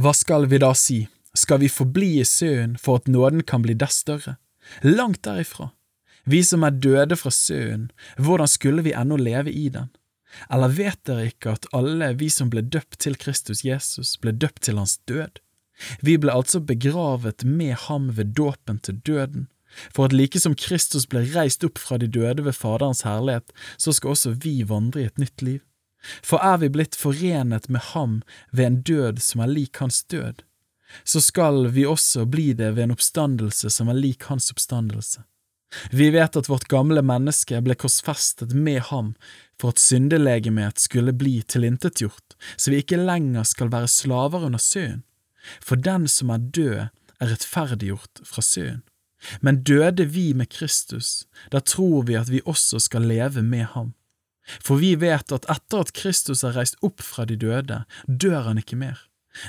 Hva 0.00 0.14
skal 0.16 0.46
vi 0.48 0.56
da 0.56 0.70
si, 0.72 1.02
skal 1.36 1.58
vi 1.60 1.68
forbli 1.68 2.14
i 2.22 2.24
søen 2.24 2.78
for 2.80 3.02
at 3.02 3.08
nåden 3.10 3.42
kan 3.44 3.60
bli 3.60 3.74
dess 3.76 3.98
større? 4.00 4.38
Langt 4.80 5.20
derifra. 5.26 5.74
Vi 6.24 6.40
som 6.46 6.64
er 6.64 6.72
døde 6.72 7.18
fra 7.20 7.32
søen, 7.34 7.90
hvordan 8.16 8.48
skulle 8.48 8.84
vi 8.86 8.94
ennå 8.96 9.18
leve 9.20 9.52
i 9.52 9.66
den? 9.68 9.90
Eller 10.48 10.72
vet 10.72 11.02
dere 11.04 11.28
ikke 11.28 11.52
at 11.52 11.68
alle 11.76 12.14
vi 12.16 12.30
som 12.32 12.48
ble 12.48 12.62
døpt 12.64 12.96
til 13.04 13.18
Kristus 13.20 13.60
Jesus, 13.66 14.14
ble 14.16 14.32
døpt 14.32 14.62
til 14.70 14.80
hans 14.80 14.96
død? 15.10 15.42
Vi 16.00 16.16
ble 16.22 16.32
altså 16.32 16.62
begravet 16.64 17.44
med 17.44 17.76
ham 17.84 18.08
ved 18.16 18.32
dåpen 18.40 18.80
til 18.80 19.02
døden, 19.04 19.48
for 19.92 20.08
at 20.08 20.16
like 20.16 20.40
som 20.40 20.56
Kristus 20.56 21.04
ble 21.12 21.26
reist 21.34 21.66
opp 21.66 21.76
fra 21.76 22.00
de 22.00 22.08
døde 22.08 22.46
ved 22.46 22.56
Faderens 22.56 23.04
herlighet, 23.04 23.52
så 23.76 23.92
skal 23.92 24.16
også 24.16 24.38
vi 24.40 24.62
vandre 24.64 25.04
i 25.04 25.10
et 25.12 25.20
nytt 25.20 25.44
liv. 25.44 25.60
For 26.22 26.40
er 26.42 26.60
vi 26.62 26.70
blitt 26.72 26.96
forenet 26.96 27.68
med 27.68 27.80
ham 27.92 28.20
ved 28.52 28.66
en 28.66 28.78
død 28.82 29.20
som 29.24 29.42
er 29.44 29.52
lik 29.52 29.82
hans 29.82 30.02
død, 30.04 30.42
så 31.04 31.20
skal 31.20 31.68
vi 31.74 31.86
også 31.86 32.24
bli 32.26 32.52
det 32.52 32.72
ved 32.76 32.88
en 32.88 32.96
oppstandelse 32.96 33.70
som 33.70 33.90
er 33.92 33.98
lik 33.98 34.26
hans 34.30 34.50
oppstandelse. 34.50 35.22
Vi 35.90 36.08
vet 36.10 36.36
at 36.36 36.48
vårt 36.50 36.66
gamle 36.70 37.02
menneske 37.06 37.60
ble 37.62 37.76
korsfestet 37.78 38.56
med 38.56 38.80
ham 38.88 39.12
for 39.60 39.70
at 39.70 39.82
syndelegemet 39.82 40.82
skulle 40.82 41.14
bli 41.14 41.42
tilintetgjort, 41.46 42.34
så 42.56 42.72
vi 42.72 42.80
ikke 42.82 42.98
lenger 42.98 43.46
skal 43.46 43.70
være 43.70 43.90
slaver 43.90 44.48
under 44.48 44.58
synd. 44.58 45.04
For 45.62 45.78
den 45.78 46.08
som 46.10 46.32
er 46.34 46.42
død, 46.42 46.88
er 47.20 47.30
rettferdiggjort 47.30 48.22
fra 48.26 48.42
synd. 48.42 48.82
Men 49.44 49.62
døde 49.62 50.06
vi 50.08 50.32
med 50.34 50.48
Kristus, 50.50 51.26
da 51.52 51.60
tror 51.60 52.06
vi 52.08 52.16
at 52.16 52.30
vi 52.32 52.40
også 52.44 52.80
skal 52.80 53.04
leve 53.04 53.42
med 53.44 53.68
ham. 53.76 53.92
For 54.58 54.80
vi 54.82 54.94
vet 55.00 55.32
at 55.32 55.48
etter 55.52 55.84
at 55.84 55.94
Kristus 55.96 56.44
er 56.44 56.56
reist 56.58 56.78
opp 56.86 57.02
fra 57.04 57.26
de 57.28 57.36
døde, 57.40 57.84
dør 58.06 58.42
han 58.48 58.60
ikke 58.62 58.78
mer. 58.80 58.98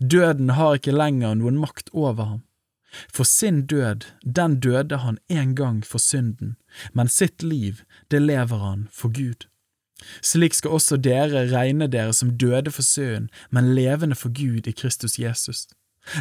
Døden 0.00 0.54
har 0.56 0.78
ikke 0.78 0.94
lenger 0.94 1.36
noen 1.36 1.58
makt 1.60 1.92
over 1.92 2.24
ham. 2.24 2.42
For 3.12 3.28
sin 3.28 3.66
død, 3.68 4.06
den 4.24 4.60
døde 4.60 5.02
han 5.02 5.18
en 5.28 5.54
gang 5.54 5.82
for 5.84 6.00
synden, 6.00 6.56
men 6.92 7.08
sitt 7.12 7.42
liv, 7.42 7.82
det 8.10 8.22
lever 8.22 8.62
han 8.62 8.86
for 8.92 9.12
Gud. 9.12 9.48
Slik 10.22 10.54
skal 10.54 10.76
også 10.76 10.98
dere 11.00 11.46
regne 11.50 11.88
dere 11.92 12.12
som 12.16 12.36
døde 12.38 12.72
for 12.72 12.84
synden, 12.86 13.28
men 13.50 13.74
levende 13.74 14.16
for 14.16 14.32
Gud 14.32 14.68
i 14.68 14.76
Kristus 14.76 15.18
Jesus. 15.18 15.66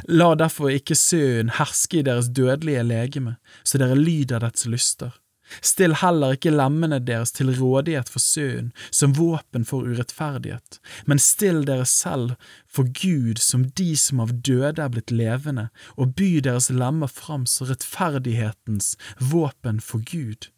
La 0.10 0.34
derfor 0.36 0.72
ikke 0.73 0.95
synden 0.98 1.54
herske 1.60 2.00
i 2.00 2.06
deres 2.06 2.32
dødelige 2.34 2.84
legeme, 2.84 3.36
så 3.64 3.78
dere 3.78 3.98
lyder 4.00 4.42
dets 4.42 4.66
lyster. 4.66 5.14
Still 5.62 5.94
heller 6.02 6.36
ikke 6.36 6.54
lemmene 6.54 7.00
deres 7.04 7.34
til 7.36 7.52
rådighet 7.58 8.10
for 8.10 8.24
søen, 8.24 8.72
som 8.90 9.14
våpen 9.18 9.66
for 9.68 9.86
urettferdighet, 9.86 10.80
men 11.06 11.22
still 11.22 11.64
dere 11.68 11.86
selv 11.90 12.34
for 12.66 12.90
Gud 12.90 13.42
som 13.42 13.68
de 13.78 13.92
som 14.00 14.23
av 14.23 14.34
døde 14.46 14.82
er 14.82 14.92
blitt 14.94 15.14
levende, 15.14 15.70
og 15.96 16.16
by 16.18 16.40
deres 16.46 16.72
lemmer 16.73 17.12
fram 17.12 17.46
som 17.50 17.70
rettferdighetens 17.70 18.96
våpen 19.22 19.82
for 19.84 20.04
Gud. 20.06 20.50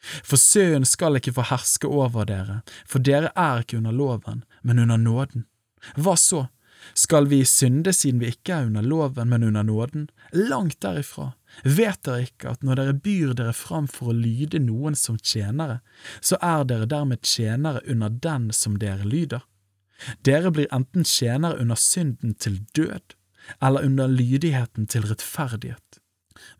For 0.00 0.40
søen 0.40 0.86
skal 0.88 1.18
ikke 1.18 1.34
få 1.36 1.44
herske 1.50 1.88
over 1.88 2.24
dere, 2.28 2.62
for 2.88 3.04
dere 3.04 3.34
er 3.36 3.60
ikke 3.64 3.80
under 3.82 3.92
loven, 3.92 4.44
men 4.62 4.80
under 4.80 4.96
nåden. 5.00 5.44
Hva 5.96 6.16
så? 6.16 6.46
Skal 6.96 7.28
vi 7.28 7.42
synde 7.44 7.92
siden 7.92 8.22
vi 8.22 8.32
ikke 8.32 8.56
er 8.56 8.70
under 8.70 8.82
loven, 8.82 9.28
men 9.28 9.44
under 9.44 9.62
nåden? 9.62 10.08
Langt 10.32 10.80
derifra. 10.80 11.34
Vet 11.64 12.02
dere 12.06 12.26
ikke 12.28 12.54
at 12.54 12.64
når 12.64 12.80
dere 12.80 12.96
byr 13.04 13.32
dere 13.38 13.54
fram 13.56 13.88
for 13.90 14.12
å 14.12 14.16
lyde 14.16 14.60
noen 14.62 14.96
som 14.98 15.18
tjenere, 15.18 15.80
så 16.24 16.38
er 16.44 16.66
dere 16.68 16.88
dermed 16.90 17.26
tjenere 17.26 17.82
under 17.90 18.12
den 18.26 18.50
som 18.56 18.78
dere 18.80 19.06
lyder? 19.06 19.44
Dere 20.24 20.52
blir 20.54 20.70
enten 20.72 21.04
tjenere 21.04 21.60
under 21.60 21.76
synden 21.76 22.36
til 22.40 22.62
død, 22.76 23.16
eller 23.60 23.84
under 23.84 24.08
lydigheten 24.08 24.88
til 24.88 25.04
rettferdighet. 25.10 25.98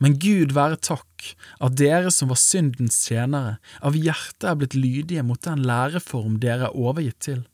Men 0.03 0.19
Gud 0.21 0.53
være 0.53 0.77
takk 0.85 1.31
at 1.65 1.79
dere 1.81 2.11
som 2.13 2.29
var 2.29 2.41
syndens 2.41 2.99
tjenere, 3.07 3.57
av 3.81 3.97
hjertet 3.97 4.51
er 4.51 4.59
blitt 4.61 4.77
lydige 4.77 5.25
mot 5.25 5.41
den 5.47 5.65
læreform 5.65 6.37
dere 6.43 6.69
er 6.69 6.77
overgitt 6.77 7.23
til 7.31 7.47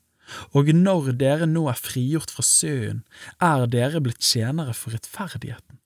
og 0.58 0.70
når 0.74 1.12
dere 1.20 1.46
nå 1.48 1.66
er 1.70 1.78
frigjort 1.78 2.32
fra 2.34 2.44
synden, 2.46 3.02
er 3.42 3.66
dere 3.70 4.02
blitt 4.02 4.24
tjenere 4.24 4.74
for 4.76 4.96
rettferdigheten. 4.96 5.78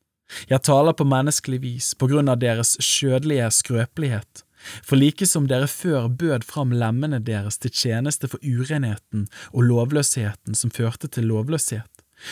Jeg 0.51 0.63
taler 0.67 0.97
på 0.97 1.07
menneskelig 1.09 1.61
vis 1.63 1.91
på 1.99 2.09
grunn 2.11 2.31
av 2.31 2.41
deres 2.43 2.77
skjødelige 2.83 3.51
skrøpelighet, 3.55 4.45
for 4.85 5.01
like 5.01 5.27
som 5.27 5.49
dere 5.49 5.69
før 5.71 6.09
bød 6.21 6.45
fram 6.45 6.75
lemmene 6.77 7.21
deres 7.25 7.59
til 7.59 7.73
tjeneste 7.73 8.29
for 8.29 8.43
urenheten 8.45 9.27
og 9.51 9.65
lovløsheten 9.71 10.59
som 10.59 10.73
førte 10.75 11.09
til 11.09 11.31
lovløshet, 11.33 11.89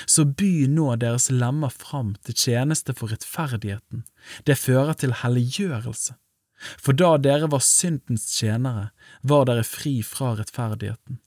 så 0.07 0.25
by 0.25 0.69
nå 0.69 0.91
deres 1.01 1.31
lemmer 1.33 1.73
fram 1.73 2.15
til 2.27 2.37
tjeneste 2.37 2.95
for 2.97 3.13
rettferdigheten, 3.15 4.05
det 4.45 4.59
fører 4.61 4.99
til 5.01 5.17
helliggjørelse. 5.23 6.19
For 6.59 6.97
da 6.99 7.15
dere 7.23 7.49
var 7.53 7.63
syndens 7.63 8.27
tjenere, 8.35 8.91
var 9.23 9.47
dere 9.49 9.65
fri 9.65 10.01
fra 10.03 10.35
rettferdigheten. 10.39 11.21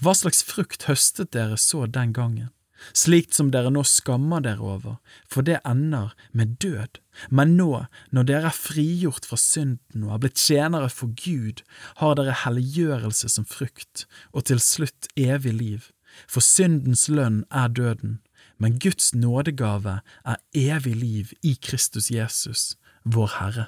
Hva 0.00 0.14
slags 0.16 0.44
frukt 0.46 0.86
høstet 0.88 1.32
dere 1.36 1.58
så 1.60 1.84
den 1.90 2.14
gangen? 2.16 2.50
Slikt 2.96 3.36
som 3.36 3.50
dere 3.52 3.70
nå 3.72 3.82
skammer 3.86 4.42
dere 4.44 4.62
over, 4.62 4.96
for 5.28 5.46
det 5.46 5.60
ender 5.68 6.14
med 6.32 6.56
død. 6.62 7.00
Men 7.30 7.56
nå, 7.56 7.86
når 8.12 8.28
dere 8.28 8.50
er 8.52 8.56
frigjort 8.56 9.28
fra 9.28 9.38
synden 9.40 10.04
og 10.06 10.14
er 10.14 10.22
blitt 10.24 10.40
tjenere 10.40 10.90
for 10.92 11.12
Gud, 11.16 11.62
har 12.02 12.16
dere 12.18 12.36
helliggjørelse 12.44 13.32
som 13.32 13.48
frukt, 13.48 14.06
og 14.32 14.48
til 14.50 14.60
slutt 14.62 15.08
evig 15.16 15.54
liv. 15.56 15.90
For 16.28 16.44
syndens 16.44 17.08
lønn 17.12 17.44
er 17.50 17.68
døden, 17.68 18.20
men 18.58 18.78
Guds 18.80 19.14
nådegave 19.14 20.00
er 20.24 20.36
evig 20.54 20.96
liv 20.96 21.32
i 21.42 21.56
Kristus 21.60 22.10
Jesus, 22.10 22.76
vår 23.04 23.32
Herre. 23.40 23.66